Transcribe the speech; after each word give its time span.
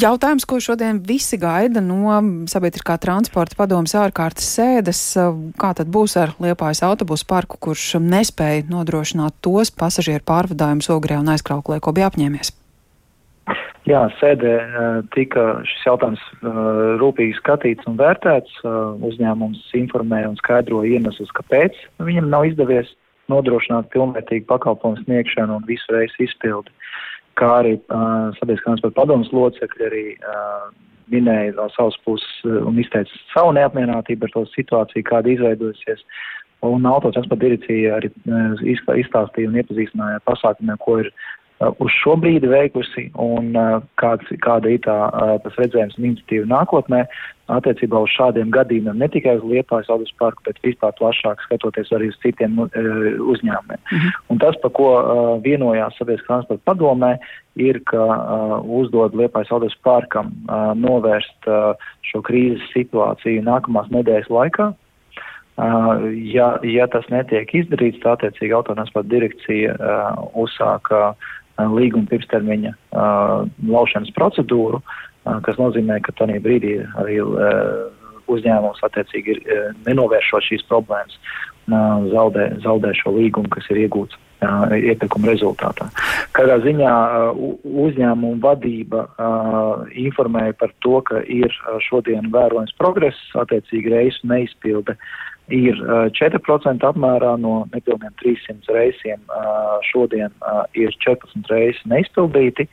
Jautājums, 0.00 0.46
ko 0.48 0.56
šodien 0.62 1.00
visi 1.04 1.36
gaida 1.40 1.80
no 1.84 2.14
sabiedriskā 2.48 2.94
transporta 3.02 3.56
padomas 3.58 3.92
ārkārtas 3.98 4.46
sēdes, 4.54 5.00
kā 5.60 5.72
tad 5.76 5.90
būs 5.92 6.14
ar 6.16 6.32
Liepājas 6.40 6.80
autobusu 6.86 7.26
parku, 7.28 7.58
kurš 7.60 7.98
nespēja 8.00 8.62
nodrošināt 8.70 9.36
tos 9.44 9.72
pasažieru 9.74 10.24
pārvadājumus 10.30 10.88
Ogrē 10.94 11.18
un 11.20 11.28
aizkrauklē, 11.34 11.80
ko 11.84 11.92
bija 11.96 12.08
apņēmies? 12.08 12.52
Jā, 13.90 14.06
sēdē 14.20 14.54
tika 15.12 15.44
šis 15.68 15.84
jautājums 15.90 16.24
rūpīgi 17.02 17.36
skatīts 17.42 17.90
un 17.90 17.98
vērtēts. 18.00 18.62
Uzņēmums 19.10 19.66
informēja 19.82 20.30
un 20.32 20.40
skaidroja 20.40 20.96
iemeslus, 20.96 21.34
kāpēc 21.36 21.76
viņam 22.00 22.30
nav 22.32 22.48
izdevies 22.48 22.94
nodrošināt 23.28 23.90
pilnvērtīgu 23.92 24.48
pakalpojumu 24.48 25.04
sniegšanu 25.04 25.60
un 25.60 25.68
visu 25.68 25.92
reisu 25.92 26.24
izpildi 26.24 26.72
kā 27.40 27.50
arī 27.62 27.74
uh, 27.78 28.30
sabiedriskās 28.38 28.68
transporta 28.68 29.00
padomas 29.00 29.32
locekļi 29.34 29.86
arī 29.88 30.04
uh, 30.18 30.68
minēja 31.10 31.56
no 31.56 31.68
savas 31.74 31.96
puses 32.06 32.28
un 32.46 32.78
izteica 32.80 33.22
savu 33.32 33.54
neapmierinātību 33.56 34.28
ar 34.28 34.34
to 34.34 34.44
situāciju, 34.54 35.06
kāda 35.08 35.32
izveidojusies. 35.34 36.04
Un 36.66 36.84
autotransporta 36.84 37.40
direkcija 37.40 37.96
arī 37.96 38.10
izstāstīja 39.00 39.48
un 39.48 39.56
iepazīstināja 39.62 40.18
ar 40.20 40.26
pasākumiem, 40.28 40.76
ko 40.84 40.98
ir 41.00 41.08
uz 41.60 41.92
šo 42.00 42.14
brīdi 42.20 42.48
veikusi 42.48 43.10
un 43.20 43.52
uh, 43.58 43.82
kāds, 44.00 44.28
kāda 44.44 44.72
ir 44.72 44.80
tā, 44.86 44.96
uh, 45.10 45.36
tas 45.44 45.58
redzējums 45.60 45.98
un 45.98 46.08
iniciatīva 46.10 46.48
nākotnē 46.48 47.02
attiecībā 47.50 48.00
uz 48.04 48.12
šādiem 48.14 48.52
gadījumiem, 48.54 49.00
ne 49.02 49.08
tikai 49.10 49.34
uz 49.40 49.46
Liepājas 49.50 49.90
Aldus 49.90 50.12
parku, 50.22 50.44
bet 50.46 50.60
vispār 50.64 50.94
plašāk 51.00 51.42
skatoties 51.44 51.90
arī 51.96 52.12
uz 52.12 52.18
citiem 52.22 52.54
uzņēmumiem. 52.62 53.80
-hmm. 53.90 54.12
Un 54.30 54.38
tas, 54.38 54.54
par 54.62 54.70
ko 54.78 54.90
vienojās 55.42 55.96
sabiedriskā 55.98 56.30
transporta 56.30 56.62
padomē, 56.70 57.16
ir, 57.58 57.80
ka 57.90 58.04
uzdod 58.62 59.18
Liepājas 59.18 59.50
Aldus 59.50 59.74
parkam 59.82 60.30
novērst 60.78 61.50
šo 62.06 62.22
krīzes 62.22 62.70
situāciju 62.70 63.42
nākamās 63.42 63.90
nedēļas 63.90 64.30
laikā, 64.30 64.70
Uh, 65.60 66.06
ja, 66.32 66.54
ja 66.64 66.86
tas 66.88 67.04
netiek 67.12 67.50
izdarīts, 67.52 67.98
tā 68.00 68.14
attiecīgi 68.14 68.54
autotransporta 68.56 69.10
direkcija 69.10 69.74
uh, 69.74 70.22
uzsāka 70.38 71.10
līguma 71.74 72.08
pirmstermiņa 72.10 72.72
laušanas 73.68 74.14
procedūru, 74.16 74.80
kas 75.44 75.60
nozīmē, 75.60 76.00
ka 76.04 76.14
tajā 76.16 76.40
brīdī 76.44 76.78
arī 77.00 77.20
uzņēmums 78.30 78.82
attiecīgi 78.86 79.36
ir 79.36 79.44
nenovēršot 79.88 80.48
šīs 80.48 80.66
problēmas, 80.70 81.16
zaudē, 82.10 82.50
zaudē 82.64 82.92
šo 82.98 83.14
līgumu, 83.18 83.50
kas 83.52 83.66
ir 83.70 83.84
iegūts 83.84 84.18
iepirkuma 84.40 85.28
rezultātā. 85.28 85.90
Kādā 86.36 86.56
ziņā 86.64 86.92
uzņēmuma 87.36 88.40
vadība 88.40 89.04
informēja 89.92 90.56
par 90.62 90.72
to, 90.80 91.02
ka 91.04 91.20
ir 91.28 91.52
šodien 91.84 92.30
vērojams 92.32 92.72
progress, 92.80 93.20
attiecīgi 93.36 93.92
reisu 93.92 94.30
neizpilde 94.30 94.96
ir 95.54 95.78
4% 96.16 96.86
apmērā 96.86 97.34
no 97.42 97.64
nepilniem 97.74 98.14
300 98.22 98.74
reisiem 98.76 99.20
šodien 99.90 100.32
ir 100.78 100.94
14 101.04 101.52
reisi 101.52 101.92
neizpildīti. 101.92 102.68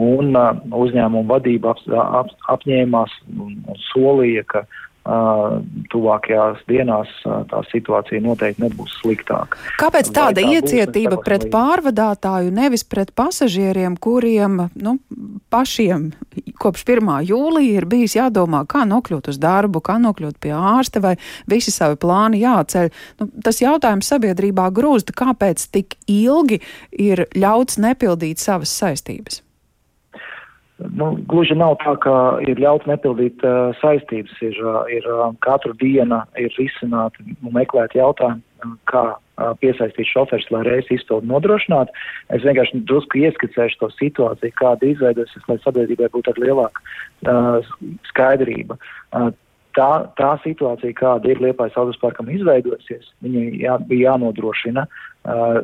Un 0.00 0.32
uzņēmuma 0.32 1.28
vadība 1.28 1.74
ap, 1.74 1.80
ap, 2.22 2.30
apņēmās 2.54 3.12
un, 3.34 3.56
solīja, 3.90 4.46
ka 4.48 4.62
tuvākajās 5.90 6.60
dienās 6.68 7.10
tā 7.50 7.62
situācija 7.70 8.22
noteikti 8.22 8.64
nebūs 8.64 8.98
sliktāka. 9.00 9.58
Kāpēc 9.80 10.10
tāda 10.14 10.44
tā 10.44 10.54
iecietība 10.54 11.16
būs, 11.18 11.24
pret 11.26 11.46
pārvadātāju, 11.52 12.52
nevis 12.54 12.84
pret 12.86 13.10
pasažieriem, 13.18 13.96
kuriem 14.00 14.68
nu, 14.78 14.96
pašiem 15.50 16.10
kopš 16.60 16.84
1. 16.86 17.10
jūlija 17.30 17.80
ir 17.80 17.88
bijis 17.90 18.16
jādomā, 18.18 18.62
kā 18.70 18.84
nokļūt 18.88 19.32
uz 19.32 19.40
darbu, 19.42 19.82
kā 19.84 19.98
nokļūt 20.02 20.40
pie 20.42 20.54
ārsta 20.56 21.02
vai 21.02 21.16
visi 21.50 21.74
savi 21.74 21.98
plāni 22.00 22.44
jāceļ? 22.44 22.90
Nu, 23.20 23.30
tas 23.44 23.62
jautājums 23.62 24.10
sabiedrībā 24.12 24.70
grūst, 24.76 25.14
kāpēc 25.16 25.70
tik 25.74 25.98
ilgi 26.06 26.60
ir 26.92 27.26
ļauts 27.34 27.80
nepildīt 27.82 28.42
savas 28.42 28.74
saistības? 28.78 29.42
Nu, 30.96 31.10
gluži 31.28 31.54
nav 31.58 31.74
tā, 31.82 31.92
ka 32.00 32.12
ir 32.48 32.60
ļauts 32.60 32.88
nepildīt 32.88 33.42
uh, 33.44 33.74
saistības. 33.80 34.32
Ir, 34.44 34.56
uh, 34.64 34.84
ir 34.92 35.04
uh, 35.10 35.26
katru 35.44 35.74
dienu 35.80 36.22
ir 36.40 36.54
risināti 36.56 37.24
un 37.26 37.52
meklēt 37.56 37.96
jautājumu, 37.98 38.40
uh, 38.40 38.72
kā 38.88 39.02
uh, 39.12 39.50
piesaistīt 39.60 40.08
šoferis, 40.08 40.48
lai 40.54 40.62
reizi 40.68 40.96
izpildu 40.96 41.28
nodrošinātu. 41.28 41.92
Es 42.32 42.46
vienkārši 42.46 42.80
drusku 42.88 43.20
ieskicēšu 43.20 43.82
to 43.82 43.90
situāciju, 43.98 44.56
kāda 44.60 44.88
izveidosies, 44.88 45.44
lai 45.50 45.58
sabiedrībai 45.66 46.08
būtu 46.16 46.32
ar 46.32 46.42
lielāku 46.46 46.84
uh, 47.28 47.70
skaidrību. 48.12 48.80
Uh, 49.12 49.30
tā, 49.76 49.90
tā 50.20 50.30
situācija, 50.44 50.96
kāda 50.98 51.32
ir 51.32 51.42
Liepājas 51.42 51.78
autosparkam 51.80 52.30
izveidojusies, 52.32 53.12
viņai 53.24 53.44
jā, 53.62 53.76
bija 53.90 54.12
jānodrošina 54.12 54.86
uh, 54.86 55.60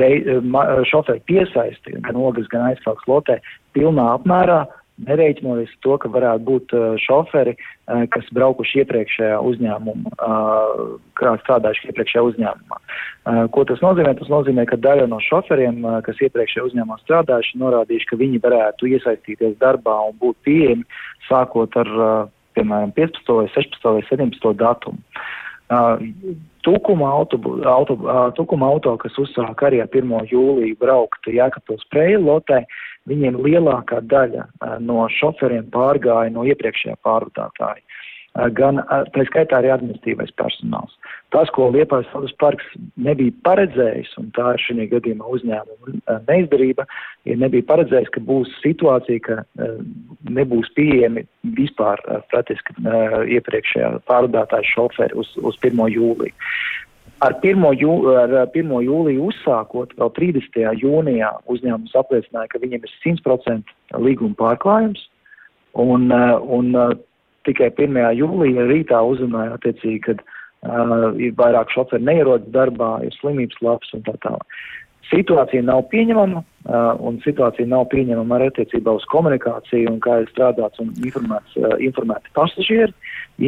rei, 0.00 0.22
ma, 0.42 0.66
šoferi 0.88 1.22
piesaisti 1.28 1.98
gan 2.04 2.18
ogas, 2.20 2.48
gan 2.52 2.70
aizsauks 2.70 3.06
lotē 3.10 3.40
pilnā 3.76 4.14
apmērā, 4.18 4.64
nereiķinoties 5.02 5.72
to, 5.82 5.96
ka 5.98 6.10
varētu 6.12 6.44
būt 6.46 6.74
uh, 6.76 6.84
šoferi, 7.02 7.56
uh, 7.56 8.04
kas 8.14 8.28
braukuši 8.36 8.84
iepriekšējā 8.84 9.40
uzņēmumā, 9.42 10.12
uh, 10.22 10.84
kā 11.18 11.34
strādājuši 11.42 11.90
iepriekšējā 11.90 12.22
uzņēmumā. 12.28 12.78
Uh, 12.78 13.40
ko 13.54 13.64
tas 13.66 13.82
nozīmē? 13.82 14.14
Tas 14.20 14.30
nozīmē, 14.30 14.66
ka 14.70 14.78
daļa 14.78 15.08
no 15.10 15.18
šoferiem, 15.24 15.82
uh, 15.82 15.98
kas 16.06 16.22
iepriekšējā 16.28 16.68
uzņēmumā 16.70 17.00
strādājuši, 17.02 17.58
norādījuši, 17.64 18.10
ka 18.12 18.20
viņi 18.22 18.42
varētu 18.46 18.92
iesaistīties 18.94 19.58
darbā 19.62 19.98
un 20.10 20.14
būt 20.22 20.38
pieejami 20.46 20.86
sākot 21.26 21.74
ar, 21.82 21.92
uh, 21.98 22.14
piemēram, 22.56 22.94
15. 22.96 23.36
vai 23.38 23.46
16. 23.54 23.86
vai 23.98 24.02
17. 24.10 24.52
datumu. 24.60 25.00
Uh, 25.72 26.02
Tukuma 26.64 27.10
auto, 27.12 27.36
auto, 27.68 27.94
uh, 28.08 28.30
tukuma 28.36 28.70
auto, 28.72 28.94
kas 29.00 29.16
uzsāk 29.20 29.66
arī 29.66 29.82
ar 29.84 29.90
1. 29.92 30.12
jūliju 30.30 30.78
braukt 30.80 31.28
Jēkabpils 31.28 31.84
preļu 31.92 32.22
lotē, 32.24 32.62
viņiem 33.10 33.36
lielākā 33.44 34.00
daļa 34.08 34.46
uh, 34.46 34.78
no 34.80 35.04
šoferiem 35.12 35.68
pārgāja 35.74 36.32
no 36.32 36.46
iepriekšējā 36.48 36.96
pārvadātāja. 37.04 37.84
Uh, 37.84 38.13
gan 38.34 38.80
tā 39.14 39.24
skaitā 39.28 39.60
arī 39.60 39.70
administratīvais 39.70 40.32
personāls. 40.38 40.94
Tas, 41.34 41.50
ko 41.54 41.68
Liepājas 41.74 42.08
Saudas 42.10 42.34
parks 42.42 42.66
nebija 42.98 43.34
paredzējis, 43.46 44.10
un 44.18 44.32
tā 44.34 44.54
ir 44.56 44.62
šī 44.64 44.88
gadījumā 44.90 45.28
uzņēmuma 45.36 46.18
neizdarība, 46.28 46.86
ja 47.30 47.36
nebija 47.38 47.66
paredzējis, 47.70 48.10
ka 48.14 48.22
būs 48.26 48.50
situācija, 48.62 49.22
ka 49.22 49.68
nebūs 50.26 50.72
pieejami 50.74 51.24
vispār 51.58 52.02
praktiski 52.32 52.74
iepriekšējā 53.38 53.92
pārvadātāja 54.10 54.66
šoferi 54.72 55.14
uz, 55.22 55.30
uz 55.38 55.58
1. 55.62 55.86
jūliju. 55.94 56.34
Ar 57.22 57.38
1. 57.38 57.62
Jū, 57.78 57.92
ar 58.18 58.32
1. 58.50 58.76
jūliju 58.84 59.30
uzsākot, 59.30 59.94
vēl 60.00 60.10
30. 60.18 60.62
jūnijā 60.82 61.30
uzņēmums 61.46 61.94
apliecināja, 62.02 62.50
ka 62.50 62.60
viņiem 62.60 62.82
ir 62.82 62.94
100% 62.98 63.98
līguma 64.02 64.34
pārklājums, 64.42 65.06
un, 65.78 66.10
un 66.10 66.74
tikai 67.48 67.70
1. 67.72 67.98
jūlijā 68.18 68.68
rītā 68.70 69.00
uzrunāja 69.04 69.56
attiecīgi, 69.58 70.00
kad 70.08 70.22
uh, 70.24 71.12
ir 71.20 71.34
vairāk 71.38 71.72
šoferi 71.74 72.04
neierodas 72.06 72.50
darbā, 72.54 72.96
ir 73.06 73.14
slimības 73.20 73.60
labs 73.64 73.94
un 73.96 74.04
tā 74.06 74.16
tālāk. 74.24 74.58
Situācija 75.10 75.62
nav 75.66 75.82
pieņemama, 75.92 76.40
uh, 76.40 77.00
un 77.04 77.18
situācija 77.24 77.68
nav 77.68 77.86
pieņemama 77.92 78.38
arī 78.38 78.48
attiecībā 78.52 78.94
uz 78.96 79.04
komunikāciju, 79.12 79.90
un 79.92 79.98
kā 80.04 80.22
ir 80.22 80.30
strādāts 80.32 80.80
un 80.82 80.94
informēts, 81.04 81.58
uh, 81.60 81.76
informēti 81.84 82.32
pasažieri, 82.36 82.94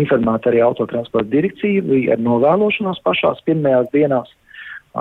informēta 0.02 0.52
arī 0.52 0.60
autotransporta 0.66 1.32
direkcija, 1.32 1.86
bija 1.88 2.16
ar 2.16 2.22
novēlošanos 2.26 3.00
pašās 3.06 3.40
pirmajās 3.48 3.88
dienās 3.94 4.32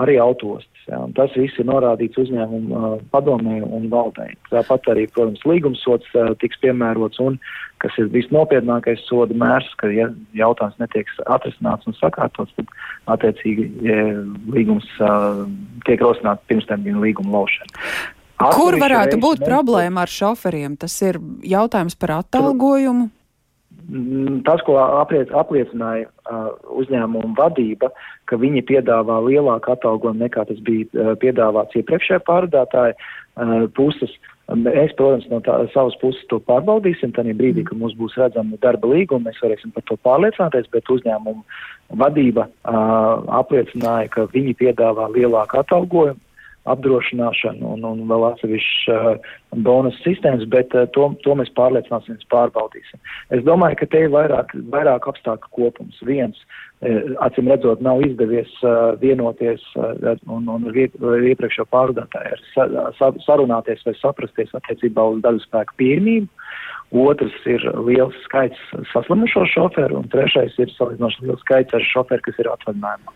arī 0.00 0.16
autostas. 0.22 0.75
Ja, 0.86 1.00
tas 1.16 1.32
viss 1.34 1.58
ir 1.58 1.66
norādīts 1.66 2.18
uzņēmumu 2.22 2.74
uh, 2.78 2.98
padomē 3.10 3.58
un 3.64 3.88
valdē. 3.90 4.28
Tāpat 4.52 4.86
arī, 4.92 5.08
protams, 5.10 5.42
līgumsots 5.48 6.12
tiks 6.42 6.60
piemērots 6.62 7.18
un, 7.24 7.40
kas 7.82 7.96
ir 7.98 8.12
visnopietnākais 8.14 9.02
soda 9.08 9.34
mērs, 9.34 9.66
ka, 9.80 9.90
ja 9.90 10.06
jautājums 10.38 10.78
netiek 10.78 11.10
atrisināts 11.26 11.90
un 11.90 11.98
sakārtots, 11.98 12.54
tad 12.54 12.70
attiecīgi 13.16 13.66
ja, 13.88 14.04
līgums 14.54 14.86
tiek 15.88 16.06
rosināts 16.06 16.46
pirms 16.46 16.70
tam 16.70 16.86
līguma 16.86 17.40
laušana. 17.40 17.82
Kur 18.36 18.76
varētu 18.78 19.18
būt 19.20 19.42
problēma 19.46 20.04
ar 20.04 20.12
šoferiem? 20.12 20.76
Tas 20.80 20.94
ir 21.02 21.18
jautājums 21.42 21.96
par 21.98 22.18
atalgojumu. 22.20 23.08
Mm, 23.86 24.40
tas, 24.42 24.62
ko 24.66 24.80
apliec, 24.82 25.30
apliecināja 25.30 26.08
uh, 26.08 26.48
uzņēmuma 26.74 27.36
vadība, 27.38 27.92
ka 28.26 28.38
viņi 28.42 28.64
piedāvā 28.66 29.20
lielāku 29.22 29.76
atalgojumu 29.76 30.24
nekā 30.24 30.42
tas 30.48 30.58
bija 30.66 30.88
uh, 30.90 31.12
piedāvāts 31.22 31.78
iepriekšējā 31.78 32.24
pārdātāja 32.26 32.96
uh, 32.96 33.68
puses. 33.78 34.10
Mēs, 34.46 34.92
protams, 34.98 35.28
no 35.30 35.38
tā, 35.42 35.54
savas 35.74 35.94
puses 36.02 36.26
to 36.30 36.40
pārbaudīsim. 36.50 37.14
Tad 37.14 37.30
brīdī, 37.38 37.62
kad 37.66 37.78
mums 37.78 37.94
būs 37.98 38.18
redzama 38.18 38.58
darba 38.62 38.90
līguma, 38.90 39.28
mēs 39.30 39.38
varēsim 39.42 39.74
par 39.74 39.86
to 39.86 39.98
pārliecināties, 40.06 40.66
bet 40.74 40.90
uzņēmuma 40.90 41.98
vadība 42.02 42.46
uh, 42.46 43.22
apliecināja, 43.38 44.10
ka 44.14 44.26
viņi 44.34 44.58
piedāvā 44.62 45.12
lielāku 45.14 45.62
atalgojumu 45.62 46.25
apdrošināšanu 46.72 47.72
un, 47.76 47.84
un 47.86 48.04
vēl 48.10 48.26
atsevišķas 48.30 48.92
uh, 48.92 49.32
bonus 49.66 49.96
sistēmas, 50.04 50.46
bet 50.52 50.74
uh, 50.76 50.86
to, 50.94 51.08
to 51.24 51.36
mēs 51.38 51.50
pārliecināsimies, 51.58 52.26
pārbaudīsim. 52.32 53.00
Es 53.36 53.44
domāju, 53.46 53.80
ka 53.80 53.90
te 53.92 54.04
ir 54.06 54.14
vairāk, 54.14 54.54
vairāk 54.72 55.08
apstākļu 55.10 55.52
kopums. 55.58 56.00
Viens, 56.08 56.40
uh, 56.42 57.12
acīm 57.26 57.50
redzot, 57.52 57.84
nav 57.84 58.02
izdevies 58.06 58.52
uh, 58.62 58.94
vienoties 59.02 59.64
uh, 59.78 60.14
un, 60.26 60.48
un 60.52 60.70
ar 60.70 60.80
iepriekšējo 61.32 61.68
pārvadātāju 61.72 62.40
sa, 62.52 62.68
sa, 62.98 63.12
sarunāties 63.26 63.86
vai 63.86 63.96
saprasties 64.00 64.54
attiecībā 64.58 65.10
uz 65.14 65.22
daļu 65.26 65.44
spēku 65.46 65.80
pieejamību. 65.82 66.30
Otrs 66.94 67.34
ir 67.50 67.64
liels 67.82 68.14
skaits 68.22 68.60
saslimušo 68.92 69.42
šoferu, 69.50 69.98
un 69.98 70.10
trešais 70.12 70.54
ir 70.62 70.70
salīdzinoši 70.70 71.24
liels 71.26 71.40
skaits 71.42 71.74
ar 71.74 71.82
šoferu, 71.82 72.22
kas 72.22 72.38
ir 72.38 72.48
atvaļinājumā. 72.52 73.14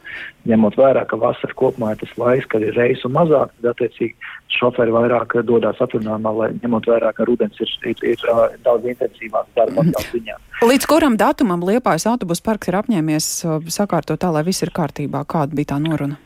Ņemot 0.50 0.78
vērā, 0.80 1.04
ka 1.06 1.18
vasara 1.20 1.54
kopumā 1.54 1.92
ir 1.94 2.00
tas 2.00 2.16
laiks, 2.18 2.48
kad 2.50 2.64
ir 2.66 2.74
reisu 2.74 3.06
mazāk, 3.14 3.52
tad 3.60 3.70
attiecīgi 3.76 4.32
šoferi 4.56 4.94
vairāk 4.96 5.36
dodas 5.46 5.78
atvaļinājumā, 5.86 6.32
lai 6.40 6.48
ņemot 6.56 6.88
vērā, 6.90 7.12
ka 7.14 7.28
rudens 7.30 7.62
ir, 7.62 7.70
ir, 7.86 8.02
ir, 8.10 8.24
ir 8.26 8.64
daudz 8.66 8.90
intensīvāks 8.90 9.54
darba 9.54 9.86
mhm. 9.86 10.10
ziņā. 10.16 10.40
Līdz 10.66 10.90
kuram 10.90 11.20
datumam 11.20 11.62
Liepājas 11.64 12.08
autobusu 12.10 12.42
parks 12.50 12.72
ir 12.72 12.80
apņēmies 12.80 13.30
sakārtot 13.70 14.18
tā, 14.18 14.32
lai 14.34 14.42
viss 14.50 14.66
ir 14.66 14.74
kārtībā? 14.74 15.22
Kāda 15.30 15.54
bija 15.54 15.76
tā 15.76 15.78
noruna? 15.82 16.18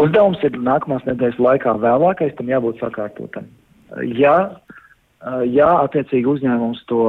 Uzdevums 0.00 0.40
ir 0.42 0.56
nākamās 0.58 1.04
nedēļas 1.06 1.36
laikā 1.38 1.76
vēlākais 1.84 2.32
tam 2.40 2.48
jābūt 2.50 2.80
sakārtotam. 2.82 3.46
Ja 4.16 4.56
Ja 5.48 5.70
attiecīgi 5.86 6.28
uzņēmums 6.28 6.82
to, 6.90 7.04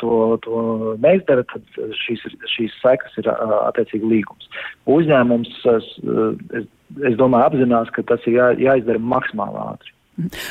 to, 0.00 0.12
to 0.44 0.60
neizdara, 1.04 1.44
tad 1.50 1.76
šīs, 2.00 2.22
šīs 2.54 2.78
sekas 2.80 3.18
ir 3.20 3.28
attiecīgi 3.28 4.08
līgums. 4.08 4.48
Uzņēmums, 4.88 5.52
es, 5.74 5.90
es 7.10 7.20
domāju, 7.20 7.50
apzinās, 7.50 7.92
ka 7.92 8.06
tas 8.08 8.24
ir 8.24 8.38
jā, 8.38 8.48
jāizdara 8.70 9.02
maksimāli 9.02 9.60
ātri. 9.66 9.92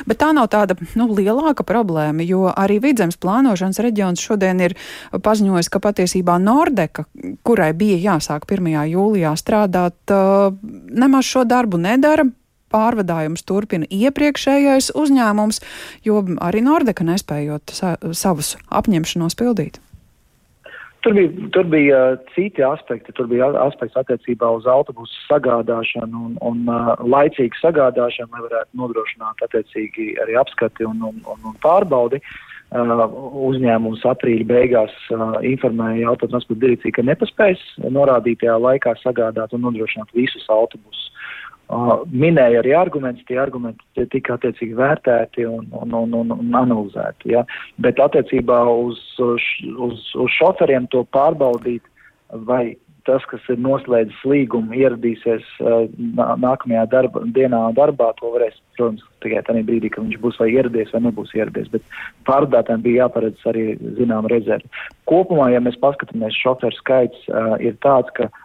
Bet 0.07 0.21
tā 0.21 0.29
nav 0.35 0.47
tāda 0.53 0.77
nu, 0.95 1.09
lielāka 1.11 1.65
problēma, 1.67 2.23
jo 2.23 2.47
arī 2.53 2.77
vidzemes 2.85 3.17
plānošanas 3.19 3.81
reģions 3.83 4.23
šodien 4.23 4.61
ir 4.63 4.77
paziņojis, 5.11 5.71
ka 5.73 5.81
patiesībā 5.83 6.37
Nordeka, 6.39 7.03
kurai 7.43 7.73
bija 7.75 8.13
jāsāk 8.13 8.47
1. 8.47 8.69
jūlijā 8.93 9.33
strādāt, 9.41 10.15
nemaz 11.03 11.27
šo 11.27 11.43
darbu 11.49 11.81
nedara 11.81 12.29
pārvadājums 12.73 13.45
turpina 13.47 13.89
iepriekšējais 13.89 14.91
uzņēmums, 14.97 15.61
jo 16.07 16.23
arī 16.43 16.63
Nordeka 16.65 17.07
nespējot 17.07 17.75
sa 17.75 17.97
savus 18.11 18.55
apņemšanos 18.69 19.37
pildīt. 19.39 19.81
Tur 21.05 21.13
bija, 21.13 21.29
tur 21.53 21.63
bija 21.71 21.97
uh, 22.11 22.19
citi 22.35 22.63
aspekti. 22.65 23.13
Tur 23.15 23.29
bija 23.31 23.47
aspekts 23.63 23.95
attiecībā 23.99 24.49
uz 24.57 24.65
autobusu 24.67 25.13
sagādāšanu 25.27 26.23
un, 26.25 26.33
un 26.43 26.65
uh, 26.67 26.89
laicīgu 26.99 27.55
sagādāšanu, 27.61 28.33
lai 28.33 28.43
varētu 28.47 28.81
nodrošināt 28.81 29.45
attiecīgi 29.45 30.15
arī 30.25 30.35
apskati 30.41 30.87
un, 30.89 30.99
un, 31.07 31.21
un, 31.23 31.45
un 31.51 31.57
pārbaudi. 31.63 32.19
Uh, 32.67 33.05
uzņēmums 33.47 34.03
aprīļa 34.09 34.49
beigās 34.49 34.95
uh, 35.15 35.37
informēja 35.47 36.09
autotransporta 36.11 36.65
direkciju, 36.65 36.97
ka 36.97 37.05
nepaspēs 37.07 37.61
norādītajā 37.87 38.57
laikā 38.59 38.97
sagādāt 38.99 39.55
un 39.55 39.63
nodrošināt 39.69 40.11
visus 40.17 40.49
autobusus. 40.51 41.06
Minēja 41.67 42.61
arī 42.61 42.71
argumentus, 42.79 43.25
tie 43.27 43.41
argumenti 43.41 44.05
tika 44.13 44.37
attiecīgi 44.37 44.77
vērtēti 44.77 45.43
un, 45.49 45.67
un, 45.75 45.95
un, 45.99 46.13
un, 46.15 46.31
un 46.37 46.55
analizēti. 46.55 47.33
Ja? 47.35 47.43
Bet 47.83 47.99
attiecībā 47.99 48.61
uz, 48.71 49.01
uz, 49.19 50.03
uz 50.15 50.35
šoferiem 50.37 50.87
to 50.93 51.03
pārbaudīt, 51.11 51.83
vai 52.47 52.77
tas, 53.07 53.23
kas 53.27 53.43
ir 53.51 53.59
noslēdzis 53.63 54.23
līgumu, 54.27 54.75
ieradīsies 54.75 55.43
nākamajā 55.59 56.87
darba, 56.91 57.21
dienā 57.35 57.61
darbā, 57.75 58.09
to 58.17 58.31
varēs, 58.33 58.57
protams, 58.75 59.03
tikai 59.23 59.43
tajā 59.47 59.63
brīdī, 59.67 59.91
kad 59.91 60.03
viņš 60.03 60.17
būs 60.23 60.39
vai 60.41 60.49
ieradies 60.55 60.91
vai 60.95 61.03
nebūs 61.05 61.31
ieradies. 61.35 61.69
Bet 61.71 61.87
pārdātājiem 62.27 62.83
bija 62.83 63.05
jāparedz 63.05 63.47
arī 63.47 63.69
zinām 63.99 64.27
rezervi. 64.31 64.71
Kopumā, 65.07 65.51
ja 65.53 65.63
mēs 65.63 65.79
paskatāmies, 65.83 66.35
šoferu 66.35 66.75
skaits 66.79 67.31
uh, 67.31 67.55
ir 67.63 67.79
tāds, 67.83 68.11
ka 68.19 68.27
uh, 68.27 68.43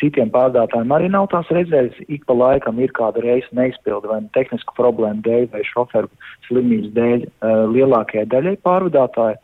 Citiem 0.00 0.30
pārdātājiem 0.34 0.92
arī 0.96 1.08
nav 1.12 1.28
tās 1.32 1.48
redzējas, 1.52 1.96
ik 2.08 2.24
pa 2.28 2.36
laikam 2.36 2.78
ir 2.82 2.92
kāda 2.96 3.22
reize 3.24 3.50
neizpilda 3.56 4.10
vai 4.10 4.20
nu 4.24 4.30
tehnisku 4.34 4.74
problēmu 4.78 5.22
dēļ 5.26 5.50
vai 5.52 5.64
šoferu 5.68 6.10
slimības 6.48 6.94
dēļ 6.96 7.26
lielākajai 7.74 8.30
daļai 8.32 8.56
pārvadātāju. 8.66 9.42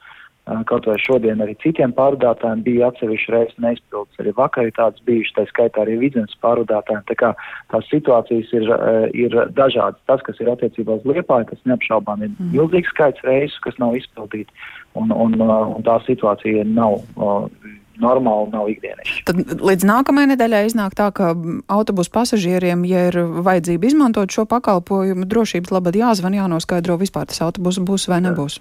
Kaut 0.66 0.86
vai 0.88 0.96
šodien 0.98 1.42
arī 1.44 1.52
citiem 1.62 1.92
pārvadātājiem 1.94 2.62
bija 2.66 2.88
atsevišķi 2.90 3.34
reizes 3.34 3.58
neizpildas. 3.62 4.16
Arī 4.18 4.32
vakar 4.34 4.66
ir 4.66 4.74
tāds 4.74 5.02
bijuši, 5.06 5.34
tā 5.36 5.44
skaitā 5.46 5.84
arī 5.84 5.98
vidzemes 6.00 6.34
pārvadātājiem. 6.42 7.04
Tā 7.06 7.16
kā 7.20 7.30
tās 7.70 7.86
situācijas 7.92 8.50
ir, 8.56 8.66
ir 9.14 9.36
dažādas. 9.54 10.00
Tas, 10.10 10.24
kas 10.26 10.40
ir 10.42 10.50
attiecībā 10.50 10.96
uz 10.96 11.06
liepāju, 11.06 11.52
tas 11.52 11.62
neapšaubām 11.70 12.24
ir 12.24 12.32
mm. 12.32 12.50
milzīgs 12.56 12.90
skaits 12.96 13.22
reisu, 13.28 13.62
kas 13.68 13.78
nav 13.78 13.94
izpildīti. 14.00 14.50
Un, 14.98 15.12
un, 15.14 15.38
un 15.44 15.86
tā 15.86 16.00
situācija 16.08 16.66
nav 16.66 16.98
normāli 18.02 18.50
nav 18.54 18.70
ikdienišķi. 18.72 19.22
Tad 19.28 19.62
līdz 19.70 19.86
nākamajai 19.90 20.32
nedēļai 20.32 20.64
iznāk 20.68 20.96
tā, 20.98 21.10
ka 21.14 21.32
autobusu 21.70 22.12
pasažieriem, 22.14 22.84
ja 22.88 23.06
ir 23.10 23.20
vajadzība 23.46 23.90
izmantot 23.90 24.32
šo 24.34 24.46
pakalpojumu, 24.50 25.28
drošības 25.30 25.72
labad 25.76 25.98
jāzvan, 26.00 26.36
jānoskaidro 26.40 26.98
vispār 27.00 27.30
tas 27.30 27.42
autobus 27.46 27.80
būs 27.84 28.08
vai 28.10 28.22
nebūs. 28.26 28.60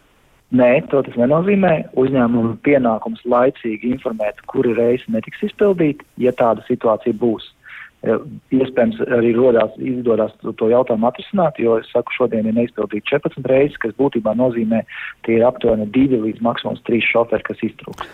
Nē, 0.50 0.70
to 0.90 1.04
tas 1.06 1.18
nenozīmē. 1.20 1.74
Uzņēmuma 2.02 2.56
pienākums 2.66 3.22
laicīgi 3.30 3.92
informēt, 3.94 4.42
kuri 4.50 4.74
reisi 4.74 5.12
netiks 5.14 5.44
izpildīti, 5.46 6.06
ja 6.18 6.34
tāda 6.34 6.66
situācija 6.66 7.14
būs. 7.22 7.52
Iespējams, 8.00 9.02
arī 9.12 9.34
rodās, 9.36 9.74
izdodas 9.84 10.32
to 10.40 10.70
jautājumu 10.72 11.10
atrisināt, 11.10 11.58
jo 11.60 11.76
es 11.82 11.90
saku, 11.92 12.14
šodien 12.16 12.48
ir 12.48 12.56
neizpildīti 12.56 13.12
14 13.12 13.50
reizes, 13.52 13.76
kas 13.84 13.96
būtībā 14.00 14.32
nozīmē, 14.40 14.86
tie 15.28 15.36
ir 15.36 15.44
aptuveni 15.48 15.90
2 15.98 16.22
līdz 16.24 16.46
maksimums 16.46 16.80
3 16.88 17.04
šoferi, 17.10 17.44
kas 17.50 17.66
iztrūks. 17.68 18.08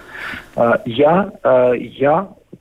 Uh, 0.58 0.74
ja, 0.90 1.14
uh, 1.46 1.78
ja 1.78 2.16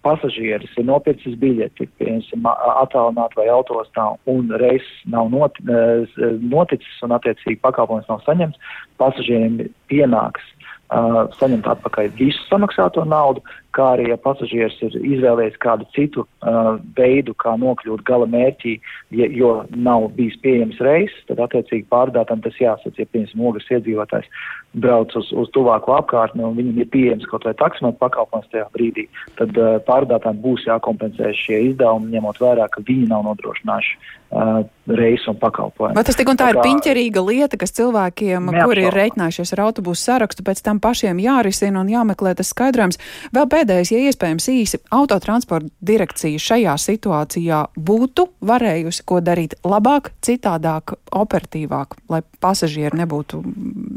pasažieris 0.05 0.76
ir 0.76 0.85
nopircis 0.85 1.38
biļeti, 1.41 1.88
piemēram, 1.97 2.44
attālināt 2.85 3.32
vai 3.38 3.49
autostā, 3.49 4.11
un 4.29 4.53
reizes 4.61 4.93
nav 5.09 5.32
not, 5.32 5.56
noticis 5.65 7.00
un 7.06 7.17
attiecīgi 7.17 7.62
pakalpojums 7.65 8.11
nav 8.11 8.21
saņemts, 8.26 8.76
pasažierim 9.00 9.62
pienāks 9.88 10.44
uh, 10.44 11.25
saņemt 11.41 11.73
atpakaļ 11.73 12.12
visu 12.21 12.44
samaksāto 12.50 13.06
naudu, 13.09 13.41
kā 13.75 13.91
arī, 13.94 14.09
ja 14.12 14.19
pasažieris 14.21 14.76
ir 14.87 14.97
izvēlējies 15.00 15.61
kādu 15.62 15.87
citu 15.97 16.25
uh, 16.25 16.76
veidu, 16.97 17.35
kā 17.41 17.55
nokļūt 17.61 18.05
gala 18.06 18.29
mērķī, 18.31 18.75
ja, 19.19 19.29
jo 19.31 19.55
nav 19.75 20.09
bijis 20.19 20.38
pieejams 20.44 20.81
reizes, 20.85 21.17
tad 21.31 21.43
attiecīgi 21.44 21.88
pārdātam 21.93 22.43
tas 22.44 22.59
jāsaka, 22.61 22.97
ja 22.99 23.11
piemēram 23.11 23.49
ogres 23.50 23.71
iedzīvotājs 23.73 24.31
brauc 24.75 25.15
uz, 25.19 25.31
uz 25.35 25.50
tuvāko 25.55 25.94
apkārtni 25.99 26.43
un 26.44 26.56
viņam 26.59 26.81
ir 26.82 26.91
pieejams 26.91 27.26
kaut 27.31 27.47
vai 27.47 27.55
taksimēt 27.59 27.99
pakalpojums 28.00 28.50
tajā 28.52 28.66
brīdī, 28.75 29.07
tad 29.38 29.54
uh, 29.59 29.76
pārdātām 29.87 30.40
būs 30.43 30.66
jākompensē 30.69 31.31
šie 31.38 31.61
izdevumi, 31.71 32.12
ņemot 32.14 32.43
vērā, 32.43 32.69
ka 32.73 32.83
viņi 32.87 33.11
nav 33.12 33.26
nodrošinājuši 33.28 33.99
uh, 33.99 34.64
reisu 34.87 35.31
un 35.31 35.38
pakalpojumu. 35.38 35.95
Vai 35.97 36.04
tas 36.07 36.19
tik 36.19 36.28
un 36.28 36.38
tā, 36.38 36.49
tā 36.49 36.52
ir 36.52 36.59
kā... 36.59 36.64
piņķerīga 36.66 37.25
lieta, 37.25 37.59
kas 37.61 37.75
cilvēkiem, 37.78 38.50
Neapšaubā. 38.50 38.66
kuri 38.69 38.87
ir 38.88 38.99
reiķinājušies 38.99 39.54
ar 39.54 39.64
autobusu 39.69 40.09
sarakstu, 40.11 40.45
pēc 40.47 40.62
tam 40.66 40.81
pašiem 40.83 41.23
jārisina 41.23 41.81
un 41.81 41.93
jāmeklē 41.93 42.35
tas 42.38 42.50
skaidrojums? 42.52 43.00
Vēl 43.35 43.49
pēdējais, 43.64 43.92
ja 43.92 44.02
iespējams 44.11 44.49
īsi, 44.52 44.80
autotransporta 44.92 45.73
direkcija 45.80 46.40
šajā 46.42 46.76
situācijā 46.80 47.64
būtu 47.76 48.28
varējusi 48.44 49.06
ko 49.09 49.21
darīt 49.25 49.56
labāk, 49.64 50.12
citādāk, 50.25 50.97
operatīvāk, 51.14 51.97
lai 52.12 52.21
pasažieri 52.44 53.00
nebūtu 53.00 53.40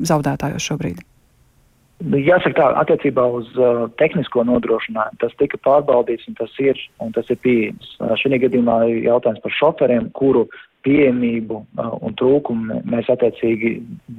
zaudētājos 0.08 0.72
šobrīd? 0.72 1.04
Jāsaka 1.98 2.54
tā, 2.54 2.66
attiecībā 2.84 3.24
uz 3.34 3.48
uh, 3.58 3.88
tehnisko 3.98 4.44
nodrošinājumu 4.46 5.18
tas 5.18 5.32
tika 5.40 5.58
pārbaudīts 5.66 6.28
un 6.30 6.36
tas 6.38 6.52
ir, 6.62 6.78
un 7.02 7.10
tas 7.16 7.26
ir 7.34 7.40
pieejams. 7.42 7.96
Uh, 7.98 8.14
Šī 8.22 8.38
gadījumā 8.38 8.84
ir 8.86 9.00
jautājums 9.08 9.42
par 9.42 9.56
šoferiem, 9.58 10.12
kuru 10.14 10.46
pieejamību 10.88 11.60
uh, 11.60 11.96
un 12.06 12.16
trūkumu 12.20 12.82
mēs 12.88 13.10
attiecīgi 13.12 13.74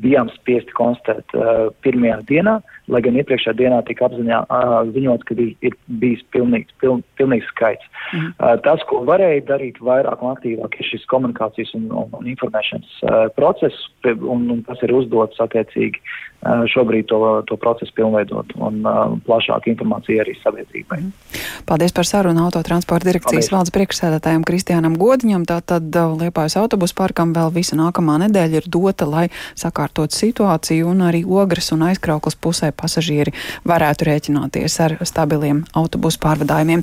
bijām 0.04 0.28
spiesti 0.36 0.74
konstatēt 0.76 1.34
uh, 1.36 1.68
pirmajā 1.84 2.18
dienā, 2.28 2.58
lai 2.92 3.00
gan 3.04 3.16
iepriekšējā 3.20 3.56
dienā 3.58 3.80
tika 3.88 4.08
apziņā 4.08 4.42
uh, 4.44 4.76
ziņots, 4.92 5.26
ka 5.28 5.36
ir, 5.40 5.76
bijis 6.02 6.24
pilnīgs, 6.34 6.74
piln, 6.82 7.02
pilnīgs 7.20 7.48
skaits. 7.54 7.88
Uh, 8.12 8.56
tas, 8.64 8.84
ko 8.90 9.02
varēja 9.08 9.46
darīt 9.48 9.80
vairāk 9.84 10.24
un 10.24 10.34
aktīvāk, 10.34 10.76
ir 10.78 10.90
šis 10.92 11.08
komunikācijas 11.12 11.74
un, 11.78 11.88
un, 11.90 12.12
un 12.20 12.32
informēšanas 12.34 13.32
process, 13.38 13.88
un, 14.04 14.48
un 14.52 14.64
tas 14.68 14.82
ir 14.84 14.94
uzdots 14.94 15.40
attiecīgi 15.44 16.02
šobrīd 16.42 17.08
to, 17.10 17.42
to 17.46 17.56
procesu 17.58 17.92
pilnveidot 17.96 18.52
un 18.62 18.84
uh, 18.86 19.16
plašāk 19.26 19.66
informācija 19.72 20.22
arī 20.22 20.36
sabiedrībai. 20.38 21.00
Mm. 21.02 21.40
Paldies 21.66 21.92
par 21.92 22.06
sarunu 22.06 22.44
autotransporta 22.46 23.08
direkcijas 23.08 23.48
Paldies. 23.48 23.54
valdes 23.54 23.74
priekšsēdētājiem 23.74 24.44
Kristiānam 24.46 24.94
Godiņam. 25.00 25.46
Tātad 25.48 25.88
uh, 25.98 26.14
Liepājas 26.20 26.54
autobusu 26.60 26.94
parkam 26.98 27.34
vēl 27.34 27.50
visa 27.56 27.78
nākamā 27.78 28.20
nedēļa 28.26 28.62
ir 28.62 28.68
dota, 28.70 29.08
lai 29.10 29.26
sakārtot 29.58 30.14
situāciju 30.14 30.92
un 30.92 31.02
arī 31.08 31.24
ogres 31.26 31.72
un 31.74 31.82
aizkrauklas 31.88 32.38
pusē 32.38 32.70
pasažieri 32.70 33.34
varētu 33.66 34.06
rēķināties 34.06 34.78
ar 34.86 34.96
stabiliem 35.02 35.64
autobusu 35.74 36.22
pārvadājumiem. 36.22 36.76